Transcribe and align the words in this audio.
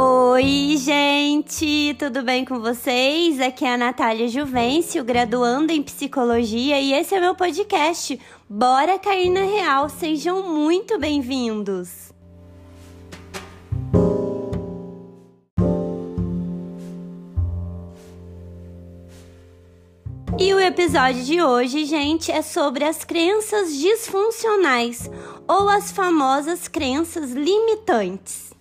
Oi, 0.00 0.76
gente, 0.76 1.92
tudo 1.98 2.22
bem 2.22 2.44
com 2.44 2.60
vocês? 2.60 3.40
Aqui 3.40 3.64
é 3.64 3.74
a 3.74 3.76
Natália 3.76 4.28
Juvencio, 4.28 5.02
graduando 5.02 5.72
em 5.72 5.82
psicologia, 5.82 6.80
e 6.80 6.92
esse 6.92 7.16
é 7.16 7.20
meu 7.20 7.34
podcast. 7.34 8.16
Bora 8.48 8.96
cair 8.96 9.28
na 9.28 9.40
real, 9.40 9.88
sejam 9.88 10.54
muito 10.54 11.00
bem-vindos. 11.00 12.12
E 20.38 20.54
o 20.54 20.60
episódio 20.60 21.24
de 21.24 21.42
hoje, 21.42 21.84
gente, 21.86 22.30
é 22.30 22.40
sobre 22.40 22.84
as 22.84 23.02
crenças 23.02 23.76
disfuncionais 23.76 25.10
ou 25.48 25.68
as 25.68 25.90
famosas 25.90 26.68
crenças 26.68 27.32
limitantes. 27.32 28.56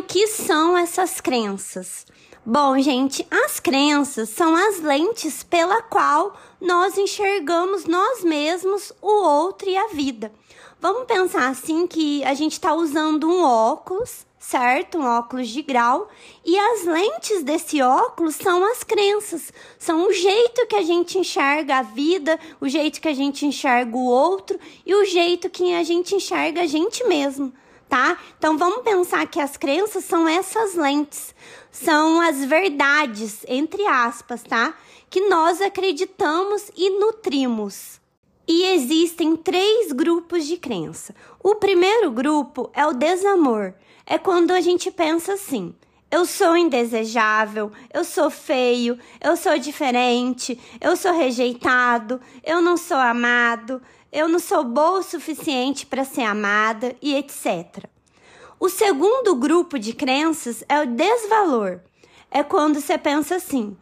O 0.00 0.02
que 0.02 0.26
são 0.28 0.78
essas 0.78 1.20
crenças? 1.20 2.06
Bom, 2.44 2.80
gente, 2.80 3.26
as 3.30 3.60
crenças 3.60 4.30
são 4.30 4.56
as 4.56 4.80
lentes 4.80 5.42
pela 5.42 5.82
qual 5.82 6.34
nós 6.58 6.96
enxergamos 6.96 7.84
nós 7.84 8.24
mesmos, 8.24 8.94
o 9.02 9.10
outro 9.10 9.68
e 9.68 9.76
a 9.76 9.88
vida. 9.88 10.32
Vamos 10.80 11.04
pensar 11.04 11.50
assim 11.50 11.86
que 11.86 12.24
a 12.24 12.32
gente 12.32 12.52
está 12.52 12.72
usando 12.72 13.28
um 13.28 13.44
óculos, 13.44 14.24
certo? 14.38 14.96
Um 14.96 15.04
óculos 15.04 15.48
de 15.48 15.60
grau, 15.60 16.08
e 16.46 16.58
as 16.58 16.86
lentes 16.86 17.42
desse 17.42 17.82
óculos 17.82 18.36
são 18.36 18.64
as 18.64 18.82
crenças, 18.82 19.52
são 19.78 20.08
o 20.08 20.12
jeito 20.14 20.66
que 20.66 20.76
a 20.76 20.82
gente 20.82 21.18
enxerga 21.18 21.76
a 21.76 21.82
vida, 21.82 22.40
o 22.58 22.66
jeito 22.70 23.02
que 23.02 23.08
a 23.08 23.14
gente 23.14 23.44
enxerga 23.44 23.94
o 23.94 24.06
outro 24.06 24.58
e 24.86 24.94
o 24.94 25.04
jeito 25.04 25.50
que 25.50 25.74
a 25.74 25.82
gente 25.82 26.14
enxerga 26.14 26.62
a 26.62 26.66
gente 26.66 27.04
mesmo 27.04 27.52
tá? 27.90 28.16
Então 28.38 28.56
vamos 28.56 28.82
pensar 28.82 29.26
que 29.26 29.40
as 29.40 29.56
crenças 29.56 30.04
são 30.04 30.26
essas 30.28 30.74
lentes, 30.76 31.34
são 31.72 32.20
as 32.20 32.44
verdades, 32.44 33.44
entre 33.48 33.84
aspas, 33.86 34.44
tá? 34.44 34.74
Que 35.10 35.28
nós 35.28 35.60
acreditamos 35.60 36.70
e 36.76 36.88
nutrimos. 36.88 38.00
E 38.46 38.62
existem 38.68 39.36
três 39.36 39.92
grupos 39.92 40.46
de 40.46 40.56
crença. 40.56 41.14
O 41.42 41.56
primeiro 41.56 42.10
grupo 42.10 42.70
é 42.72 42.86
o 42.86 42.92
desamor. 42.92 43.74
É 44.06 44.18
quando 44.18 44.52
a 44.52 44.60
gente 44.60 44.90
pensa 44.90 45.34
assim: 45.34 45.74
eu 46.10 46.26
sou 46.26 46.56
indesejável, 46.56 47.70
eu 47.92 48.04
sou 48.04 48.30
feio, 48.30 48.98
eu 49.20 49.36
sou 49.36 49.58
diferente, 49.58 50.58
eu 50.80 50.96
sou 50.96 51.12
rejeitado, 51.12 52.20
eu 52.44 52.60
não 52.60 52.76
sou 52.76 52.96
amado, 52.96 53.80
eu 54.10 54.28
não 54.28 54.40
sou 54.40 54.64
boa 54.64 54.98
o 54.98 55.02
suficiente 55.02 55.86
para 55.86 56.04
ser 56.04 56.22
amada 56.22 56.96
e 57.00 57.14
etc. 57.14 57.84
O 58.58 58.68
segundo 58.68 59.36
grupo 59.36 59.78
de 59.78 59.92
crenças 59.92 60.64
é 60.68 60.82
o 60.82 60.86
desvalor. 60.86 61.80
É 62.30 62.42
quando 62.42 62.80
você 62.80 62.98
pensa 62.98 63.36
assim: 63.36 63.76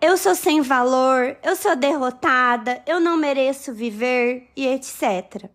eu 0.00 0.16
sou 0.16 0.34
sem 0.34 0.60
valor, 0.60 1.36
eu 1.42 1.56
sou 1.56 1.74
derrotada, 1.74 2.82
eu 2.86 3.00
não 3.00 3.16
mereço 3.16 3.72
viver 3.72 4.48
e 4.54 4.66
etc. 4.66 5.48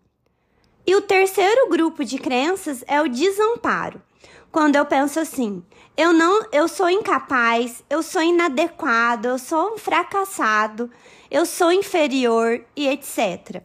E 0.86 0.96
o 0.96 1.02
terceiro 1.02 1.68
grupo 1.68 2.04
de 2.04 2.18
crenças 2.18 2.82
é 2.86 3.00
o 3.00 3.08
desamparo. 3.08 4.02
Quando 4.58 4.74
eu 4.74 4.84
penso 4.84 5.20
assim: 5.20 5.62
eu 5.96 6.12
não, 6.12 6.44
eu 6.50 6.66
sou 6.66 6.90
incapaz, 6.90 7.84
eu 7.88 8.02
sou 8.02 8.20
inadequado, 8.20 9.28
eu 9.28 9.38
sou 9.38 9.74
um 9.74 9.78
fracassado, 9.78 10.90
eu 11.30 11.46
sou 11.46 11.70
inferior 11.70 12.64
e 12.74 12.88
etc. 12.88 13.62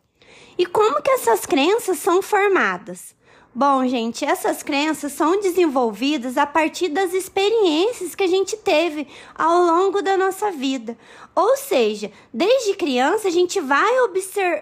E 0.57 0.65
como 0.65 1.01
que 1.01 1.11
essas 1.11 1.45
crenças 1.45 1.97
são 1.99 2.21
formadas? 2.21 3.15
Bom, 3.55 3.85
gente, 3.85 4.25
essas 4.25 4.63
crenças 4.63 5.11
são 5.11 5.39
desenvolvidas 5.39 6.39
a 6.39 6.45
partir 6.47 6.89
das 6.89 7.13
experiências 7.13 8.15
que 8.15 8.23
a 8.23 8.27
gente 8.27 8.57
teve 8.57 9.07
ao 9.35 9.61
longo 9.61 10.01
da 10.01 10.17
nossa 10.17 10.51
vida. 10.51 10.97
Ou 11.35 11.55
seja, 11.55 12.11
desde 12.33 12.73
criança 12.73 13.27
a 13.27 13.31
gente 13.31 13.59
vai 13.59 13.91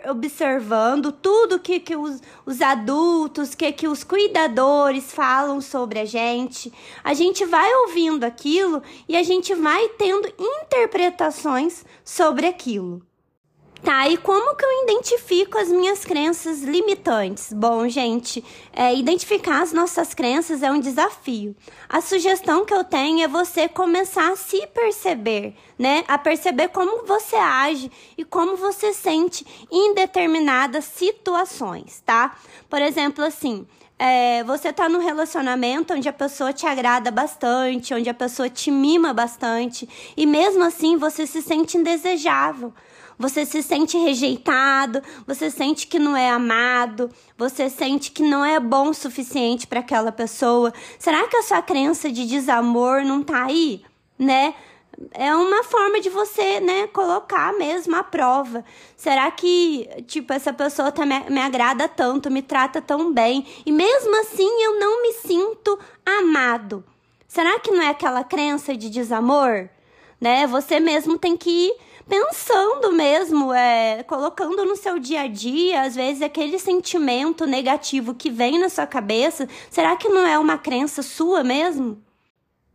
observando 0.10 1.10
tudo 1.14 1.58
que, 1.58 1.80
que 1.80 1.96
os, 1.96 2.22
os 2.46 2.62
adultos, 2.62 3.56
que, 3.56 3.72
que 3.72 3.88
os 3.88 4.04
cuidadores 4.04 5.14
falam 5.14 5.62
sobre 5.62 6.00
a 6.00 6.06
gente. 6.06 6.72
A 7.02 7.14
gente 7.14 7.46
vai 7.46 7.74
ouvindo 7.76 8.26
aquilo 8.26 8.84
e 9.08 9.16
a 9.16 9.24
gente 9.24 9.56
vai 9.56 9.88
tendo 9.98 10.28
interpretações 10.38 11.86
sobre 12.04 12.46
aquilo. 12.46 13.02
Tá, 13.84 14.08
e 14.08 14.16
como 14.16 14.56
que 14.56 14.64
eu 14.64 14.84
identifico 14.84 15.58
as 15.58 15.70
minhas 15.70 16.06
crenças 16.06 16.62
limitantes? 16.62 17.52
Bom, 17.52 17.90
gente, 17.90 18.44
é, 18.72 18.94
identificar 18.94 19.64
as 19.64 19.74
nossas 19.74 20.14
crenças 20.14 20.62
é 20.62 20.72
um 20.72 20.80
desafio. 20.80 21.56
A 21.90 22.00
sugestão 22.00 22.64
que 22.64 22.74
eu 22.74 22.84
tenho 22.84 23.24
é 23.24 23.28
você 23.28 23.68
começar 23.68 24.32
a 24.32 24.36
se 24.36 24.68
perceber, 24.68 25.56
né? 25.80 26.04
A 26.08 26.20
perceber 26.20 26.68
como 26.68 27.08
você 27.08 27.36
age 27.36 27.92
e 28.16 28.24
como 28.24 28.56
você 28.56 28.94
sente 28.94 29.44
em 29.72 29.96
determinadas 29.96 30.86
situações, 30.86 32.04
tá? 32.06 32.38
Por 32.70 32.84
exemplo, 32.84 33.26
assim, 33.26 33.66
é, 33.98 34.44
você 34.44 34.72
tá 34.72 34.88
num 34.88 35.04
relacionamento 35.04 35.96
onde 35.96 36.08
a 36.08 36.14
pessoa 36.14 36.54
te 36.54 36.68
agrada 36.68 37.10
bastante, 37.10 37.96
onde 37.96 38.10
a 38.12 38.14
pessoa 38.14 38.48
te 38.48 38.70
mima 38.70 39.12
bastante, 39.12 39.90
e 40.16 40.28
mesmo 40.28 40.64
assim 40.64 40.98
você 40.98 41.26
se 41.26 41.42
sente 41.42 41.78
indesejável 41.78 42.72
você 43.22 43.46
se 43.46 43.62
sente 43.62 43.98
rejeitado, 43.98 45.02
você 45.28 45.52
sente 45.52 45.86
que 45.86 46.00
não 46.00 46.18
é 46.18 46.32
amado, 46.32 47.10
você 47.38 47.70
sente 47.70 48.12
que 48.12 48.24
não 48.24 48.44
é 48.44 48.60
bom 48.60 48.90
o 48.90 48.94
suficiente 48.94 49.68
para 49.68 49.80
aquela 49.80 50.12
pessoa. 50.12 50.74
Será 50.98 51.28
que 51.28 51.38
a 51.38 51.44
sua 51.44 51.62
crença 51.62 52.12
de 52.12 52.26
desamor 52.26 53.06
não 53.06 53.22
tá 53.22 53.46
aí, 53.46 53.84
né? 54.18 54.56
É 55.14 55.34
uma 55.34 55.64
forma 55.64 56.00
de 56.00 56.10
você, 56.10 56.60
né, 56.60 56.86
colocar 56.88 57.54
mesmo 57.54 57.96
a 57.96 58.04
prova. 58.04 58.64
Será 58.96 59.32
que, 59.32 59.88
tipo, 60.06 60.34
essa 60.34 60.52
pessoa 60.52 60.92
tá, 60.92 61.06
me, 61.06 61.20
me 61.30 61.40
agrada 61.40 61.88
tanto, 61.88 62.30
me 62.30 62.42
trata 62.42 62.82
tão 62.82 63.12
bem, 63.12 63.46
e 63.66 63.72
mesmo 63.72 64.20
assim 64.20 64.64
eu 64.64 64.80
não 64.80 65.02
me 65.02 65.14
sinto 65.14 65.80
amado? 66.06 66.84
Será 67.28 67.60
que 67.60 67.72
não 67.72 67.82
é 67.82 67.90
aquela 67.90 68.24
crença 68.24 68.76
de 68.76 68.90
desamor? 68.90 69.70
Né? 70.20 70.46
Você 70.48 70.80
mesmo 70.80 71.18
tem 71.18 71.38
que 71.38 71.50
ir 71.50 71.91
pensando 72.12 72.92
mesmo, 72.92 73.54
é, 73.54 74.04
colocando 74.04 74.66
no 74.66 74.76
seu 74.76 75.00
dia 75.00 75.22
a 75.22 75.28
dia, 75.28 75.84
às 75.84 75.96
vezes 75.96 76.22
aquele 76.22 76.60
sentimento 76.60 77.46
negativo 77.46 78.14
que 78.14 78.30
vem 78.30 78.60
na 78.60 78.68
sua 78.68 78.86
cabeça, 78.86 79.48
será 79.70 79.96
que 79.96 80.10
não 80.10 80.28
é 80.28 80.38
uma 80.38 80.58
crença 80.58 81.02
sua 81.02 81.42
mesmo? 81.42 82.04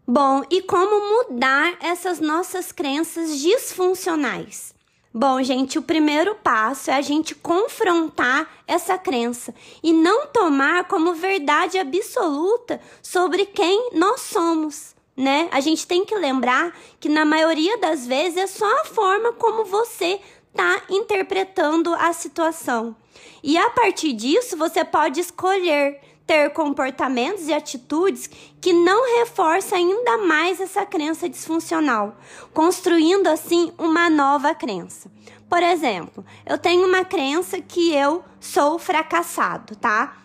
Bom, 0.08 0.42
e 0.50 0.62
como 0.62 1.28
mudar 1.28 1.76
essas 1.82 2.18
nossas 2.18 2.72
crenças 2.72 3.38
disfuncionais? 3.38 4.74
Bom, 5.12 5.42
gente, 5.42 5.78
o 5.78 5.82
primeiro 5.82 6.34
passo 6.36 6.90
é 6.90 6.94
a 6.94 7.02
gente 7.02 7.34
confrontar 7.34 8.48
essa 8.66 8.96
crença 8.96 9.54
e 9.82 9.92
não 9.92 10.28
tomar 10.28 10.88
como 10.88 11.12
verdade 11.12 11.76
absoluta 11.76 12.80
sobre 13.02 13.44
quem 13.44 13.90
nós 13.92 14.22
somos 14.22 14.95
né? 15.16 15.48
A 15.50 15.60
gente 15.60 15.86
tem 15.86 16.04
que 16.04 16.14
lembrar 16.14 16.76
que 17.00 17.08
na 17.08 17.24
maioria 17.24 17.78
das 17.78 18.06
vezes 18.06 18.36
é 18.36 18.46
só 18.46 18.82
a 18.82 18.84
forma 18.84 19.32
como 19.32 19.64
você 19.64 20.20
está 20.50 20.82
interpretando 20.90 21.94
a 21.94 22.12
situação. 22.12 22.94
E 23.42 23.56
a 23.56 23.70
partir 23.70 24.12
disso, 24.12 24.56
você 24.56 24.84
pode 24.84 25.20
escolher 25.20 26.00
ter 26.26 26.50
comportamentos 26.50 27.46
e 27.46 27.52
atitudes 27.52 28.28
que 28.60 28.72
não 28.72 29.18
reforçam 29.18 29.78
ainda 29.78 30.18
mais 30.18 30.60
essa 30.60 30.84
crença 30.84 31.28
disfuncional, 31.28 32.16
construindo 32.52 33.28
assim 33.28 33.72
uma 33.78 34.10
nova 34.10 34.54
crença. 34.54 35.08
Por 35.48 35.62
exemplo, 35.62 36.24
eu 36.44 36.58
tenho 36.58 36.86
uma 36.86 37.04
crença 37.04 37.60
que 37.60 37.94
eu 37.94 38.24
sou 38.40 38.78
fracassado, 38.78 39.76
tá? 39.76 40.16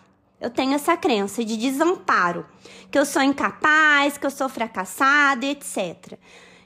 Eu 0.42 0.50
tenho 0.50 0.74
essa 0.74 0.96
crença 0.96 1.44
de 1.44 1.56
desamparo, 1.56 2.44
que 2.90 2.98
eu 2.98 3.06
sou 3.06 3.22
incapaz, 3.22 4.18
que 4.18 4.26
eu 4.26 4.30
sou 4.30 4.48
fracassada, 4.48 5.46
etc. 5.46 6.18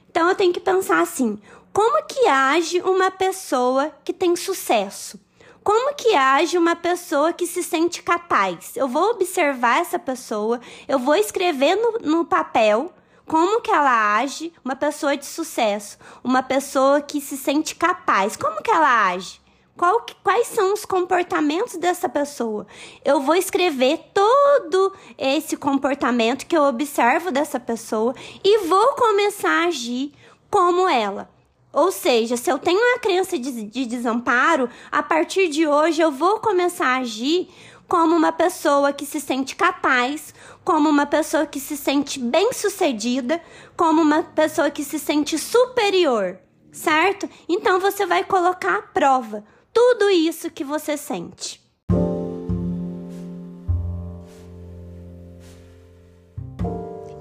Então 0.09 0.27
eu 0.27 0.33
tenho 0.33 0.51
que 0.51 0.59
pensar 0.59 0.99
assim: 0.99 1.39
como 1.71 2.03
que 2.07 2.27
age 2.27 2.81
uma 2.81 3.11
pessoa 3.11 3.91
que 4.03 4.11
tem 4.11 4.35
sucesso? 4.35 5.19
Como 5.63 5.93
que 5.93 6.15
age 6.15 6.57
uma 6.57 6.75
pessoa 6.75 7.31
que 7.31 7.45
se 7.45 7.61
sente 7.61 8.01
capaz? 8.01 8.75
Eu 8.75 8.87
vou 8.87 9.11
observar 9.11 9.79
essa 9.79 9.99
pessoa, 9.99 10.59
eu 10.87 10.97
vou 10.97 11.13
escrever 11.13 11.75
no, 11.75 11.99
no 11.99 12.25
papel 12.25 12.91
como 13.27 13.61
que 13.61 13.69
ela 13.69 14.15
age, 14.15 14.51
uma 14.65 14.75
pessoa 14.75 15.15
de 15.15 15.25
sucesso, 15.27 15.99
uma 16.23 16.41
pessoa 16.41 16.99
que 16.99 17.21
se 17.21 17.37
sente 17.37 17.75
capaz. 17.75 18.35
Como 18.35 18.63
que 18.63 18.71
ela 18.71 19.09
age? 19.09 19.39
Qual, 19.77 20.03
quais 20.23 20.47
são 20.47 20.73
os 20.73 20.85
comportamentos 20.85 21.75
dessa 21.75 22.09
pessoa? 22.09 22.65
Eu 23.05 23.21
vou 23.21 23.35
escrever 23.35 23.99
todo 24.11 24.91
esse 25.15 25.55
comportamento 25.55 26.47
que 26.47 26.57
eu 26.57 26.63
observo 26.63 27.29
dessa 27.29 27.59
pessoa 27.59 28.15
e 28.43 28.65
vou 28.65 28.95
começar 28.95 29.65
a 29.65 29.67
agir 29.67 30.13
como 30.49 30.89
ela. 30.89 31.29
Ou 31.71 31.91
seja, 31.91 32.35
se 32.35 32.49
eu 32.51 32.57
tenho 32.57 32.79
uma 32.79 32.97
crença 32.97 33.37
de, 33.37 33.65
de 33.65 33.85
desamparo, 33.85 34.67
a 34.91 35.03
partir 35.03 35.47
de 35.47 35.67
hoje 35.67 36.01
eu 36.01 36.11
vou 36.11 36.39
começar 36.39 36.87
a 36.87 37.01
agir 37.01 37.47
como 37.87 38.15
uma 38.15 38.31
pessoa 38.31 38.91
que 38.91 39.05
se 39.05 39.21
sente 39.21 39.55
capaz, 39.55 40.33
como 40.65 40.89
uma 40.89 41.05
pessoa 41.05 41.45
que 41.45 41.59
se 41.59 41.77
sente 41.77 42.19
bem-sucedida, 42.19 43.39
como 43.77 44.01
uma 44.01 44.23
pessoa 44.23 44.71
que 44.71 44.83
se 44.83 44.97
sente 44.97 45.37
superior, 45.37 46.39
certo? 46.71 47.29
Então 47.47 47.79
você 47.79 48.07
vai 48.07 48.23
colocar 48.23 48.77
à 48.77 48.81
prova 48.81 49.43
tudo 49.77 50.09
isso 50.09 50.49
que 50.49 50.63
você 50.63 50.97
sente. 50.97 51.61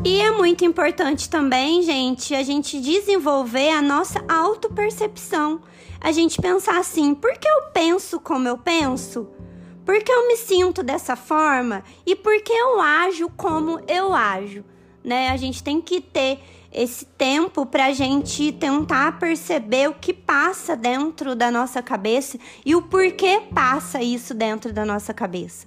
E 0.03 0.20
é 0.23 0.31
muito 0.31 0.64
importante 0.64 1.29
também, 1.29 1.82
gente, 1.82 2.35
a 2.35 2.43
gente 2.43 2.81
desenvolver 2.81 3.69
a 3.69 3.82
nossa 3.82 4.25
autopercepção. 4.26 5.61
A 6.00 6.11
gente 6.12 6.41
pensar 6.41 6.79
assim: 6.79 7.14
por 7.14 7.35
que 7.35 7.47
eu 7.47 7.64
penso 7.75 8.19
como 8.19 8.49
eu 8.49 8.56
penso? 8.56 9.29
Por 9.85 10.02
que 10.02 10.11
eu 10.11 10.26
me 10.26 10.38
sinto 10.38 10.82
dessa 10.82 11.14
forma? 11.14 11.85
E 12.06 12.17
por 12.17 12.41
que 12.41 12.55
eu 12.55 12.81
ajo 12.81 13.29
como 13.37 13.82
eu 13.87 14.14
ajo? 14.14 14.64
Né? 15.05 15.29
A 15.29 15.37
gente 15.37 15.62
tem 15.62 15.79
que 15.79 16.00
ter 16.00 16.41
esse 16.72 17.04
tempo 17.04 17.64
para 17.64 17.86
a 17.86 17.92
gente 17.92 18.52
tentar 18.52 19.18
perceber 19.18 19.88
o 19.88 19.94
que 19.94 20.12
passa 20.12 20.76
dentro 20.76 21.34
da 21.34 21.50
nossa 21.50 21.82
cabeça 21.82 22.38
e 22.64 22.74
o 22.74 22.82
porquê 22.82 23.42
passa 23.54 24.02
isso 24.02 24.34
dentro 24.34 24.72
da 24.72 24.84
nossa 24.84 25.14
cabeça. 25.14 25.66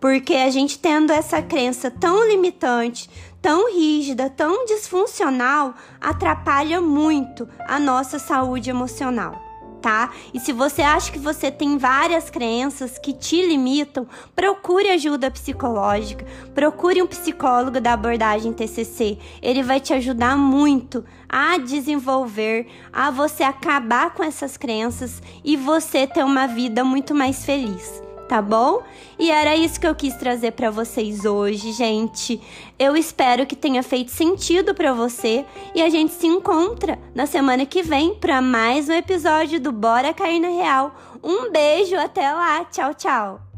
Porque 0.00 0.34
a 0.34 0.50
gente 0.50 0.78
tendo 0.78 1.12
essa 1.12 1.40
crença 1.40 1.90
tão 1.90 2.28
limitante, 2.28 3.08
tão 3.40 3.72
rígida, 3.72 4.28
tão 4.28 4.64
disfuncional, 4.66 5.74
atrapalha 6.00 6.80
muito 6.80 7.48
a 7.60 7.78
nossa 7.78 8.18
saúde 8.18 8.70
emocional. 8.70 9.51
Tá? 9.82 10.12
E 10.32 10.38
se 10.38 10.52
você 10.52 10.80
acha 10.80 11.10
que 11.10 11.18
você 11.18 11.50
tem 11.50 11.76
várias 11.76 12.30
crenças 12.30 12.98
que 12.98 13.12
te 13.12 13.44
limitam, 13.44 14.06
procure 14.34 14.88
ajuda 14.88 15.28
psicológica, 15.28 16.24
procure 16.54 17.02
um 17.02 17.06
psicólogo 17.06 17.80
da 17.80 17.94
abordagem 17.94 18.52
TCC. 18.52 19.18
Ele 19.42 19.60
vai 19.60 19.80
te 19.80 19.92
ajudar 19.92 20.36
muito 20.36 21.04
a 21.28 21.58
desenvolver, 21.58 22.68
a 22.92 23.10
você 23.10 23.42
acabar 23.42 24.14
com 24.14 24.22
essas 24.22 24.56
crenças 24.56 25.20
e 25.44 25.56
você 25.56 26.06
ter 26.06 26.24
uma 26.24 26.46
vida 26.46 26.84
muito 26.84 27.12
mais 27.12 27.44
feliz 27.44 28.02
tá 28.32 28.40
bom? 28.40 28.82
E 29.18 29.30
era 29.30 29.54
isso 29.54 29.78
que 29.78 29.86
eu 29.86 29.94
quis 29.94 30.16
trazer 30.16 30.52
para 30.52 30.70
vocês 30.70 31.26
hoje, 31.26 31.70
gente. 31.70 32.40
Eu 32.78 32.96
espero 32.96 33.44
que 33.44 33.54
tenha 33.54 33.82
feito 33.82 34.10
sentido 34.10 34.74
para 34.74 34.94
você 34.94 35.44
e 35.74 35.82
a 35.82 35.90
gente 35.90 36.14
se 36.14 36.26
encontra 36.26 36.98
na 37.14 37.26
semana 37.26 37.66
que 37.66 37.82
vem 37.82 38.14
para 38.14 38.40
mais 38.40 38.88
um 38.88 38.94
episódio 38.94 39.60
do 39.60 39.70
Bora 39.70 40.14
Cair 40.14 40.40
na 40.40 40.48
Real. 40.48 40.94
Um 41.22 41.52
beijo, 41.52 41.94
até 41.94 42.32
lá. 42.32 42.64
Tchau, 42.64 42.94
tchau. 42.94 43.51